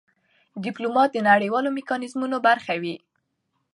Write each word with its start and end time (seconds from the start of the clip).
ډيپلومات 0.65 1.09
د 1.13 1.17
نړېوالو 1.29 1.69
میکانیزمونو 1.77 2.37
برخه 2.47 2.73
وي. 2.81 2.95